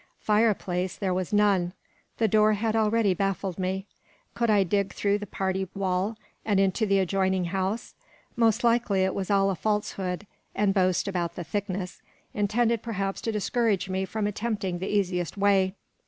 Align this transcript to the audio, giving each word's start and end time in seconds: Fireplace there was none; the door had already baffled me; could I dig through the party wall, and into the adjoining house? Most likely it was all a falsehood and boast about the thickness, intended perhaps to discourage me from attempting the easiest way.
Fireplace 0.17 0.97
there 0.97 1.13
was 1.13 1.31
none; 1.31 1.73
the 2.17 2.27
door 2.27 2.53
had 2.53 2.75
already 2.75 3.13
baffled 3.13 3.59
me; 3.59 3.85
could 4.33 4.49
I 4.49 4.63
dig 4.63 4.91
through 4.91 5.19
the 5.19 5.27
party 5.27 5.69
wall, 5.75 6.17
and 6.43 6.59
into 6.59 6.87
the 6.87 6.97
adjoining 6.97 7.45
house? 7.45 7.93
Most 8.35 8.63
likely 8.63 9.03
it 9.03 9.13
was 9.13 9.29
all 9.29 9.51
a 9.51 9.55
falsehood 9.55 10.25
and 10.55 10.73
boast 10.73 11.07
about 11.07 11.35
the 11.35 11.43
thickness, 11.43 12.01
intended 12.33 12.81
perhaps 12.81 13.21
to 13.21 13.31
discourage 13.31 13.89
me 13.89 14.03
from 14.05 14.25
attempting 14.25 14.79
the 14.79 14.87
easiest 14.89 15.37
way. 15.37 15.75